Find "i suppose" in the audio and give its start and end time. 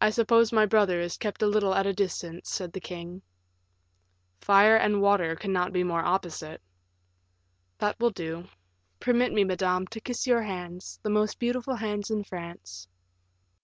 0.00-0.52